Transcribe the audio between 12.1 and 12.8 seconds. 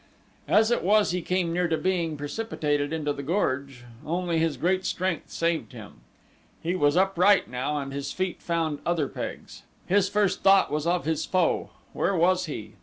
was he?